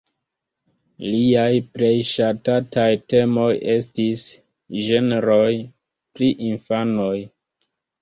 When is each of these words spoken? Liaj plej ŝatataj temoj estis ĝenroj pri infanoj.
Liaj 1.15 1.51
plej 1.75 1.91
ŝatataj 2.13 2.87
temoj 3.15 3.51
estis 3.77 4.27
ĝenroj 4.89 5.47
pri 5.71 6.35
infanoj. 6.51 7.17